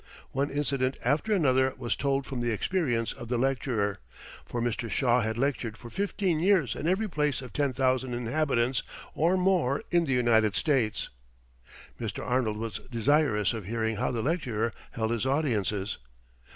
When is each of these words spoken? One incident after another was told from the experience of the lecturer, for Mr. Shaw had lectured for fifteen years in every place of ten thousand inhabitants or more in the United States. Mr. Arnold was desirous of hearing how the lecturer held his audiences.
One 0.31 0.49
incident 0.49 0.97
after 1.05 1.31
another 1.31 1.75
was 1.77 1.95
told 1.95 2.25
from 2.25 2.41
the 2.41 2.49
experience 2.49 3.13
of 3.13 3.27
the 3.27 3.37
lecturer, 3.37 3.99
for 4.47 4.59
Mr. 4.59 4.89
Shaw 4.89 5.21
had 5.21 5.37
lectured 5.37 5.77
for 5.77 5.91
fifteen 5.91 6.39
years 6.39 6.75
in 6.75 6.87
every 6.87 7.07
place 7.07 7.39
of 7.39 7.53
ten 7.53 7.71
thousand 7.71 8.15
inhabitants 8.15 8.81
or 9.13 9.37
more 9.37 9.83
in 9.91 10.05
the 10.05 10.13
United 10.13 10.55
States. 10.55 11.09
Mr. 11.99 12.25
Arnold 12.25 12.57
was 12.57 12.79
desirous 12.89 13.53
of 13.53 13.65
hearing 13.65 13.97
how 13.97 14.09
the 14.09 14.23
lecturer 14.23 14.73
held 14.93 15.11
his 15.11 15.27
audiences. 15.27 15.99